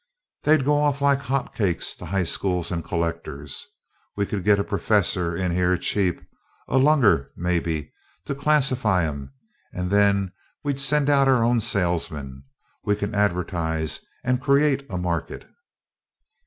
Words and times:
They'd 0.41 0.65
go 0.65 0.79
off 0.81 0.99
like 0.99 1.19
hot 1.19 1.53
cakes 1.53 1.93
to 1.97 2.07
high 2.07 2.23
schools 2.23 2.71
and 2.71 2.83
collectors. 2.83 3.67
We 4.15 4.25
could 4.25 4.43
get 4.43 4.57
a 4.57 4.63
professor 4.63 5.37
in 5.37 5.51
here 5.51 5.77
cheap 5.77 6.19
a 6.67 6.79
lunger, 6.79 7.31
maybe 7.37 7.93
to 8.25 8.33
classify 8.33 9.05
'em, 9.05 9.31
and 9.71 9.91
then 9.91 10.31
we'd 10.63 10.79
send 10.79 11.07
out 11.07 11.27
our 11.27 11.43
own 11.43 11.59
salesman. 11.61 12.45
We 12.83 12.95
can 12.95 13.13
advertise 13.13 13.99
and 14.23 14.41
create 14.41 14.87
a 14.89 14.97
market. 14.97 15.47